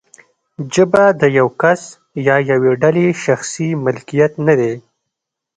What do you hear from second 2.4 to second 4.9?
یوې ډلې شخصي ملکیت نه دی.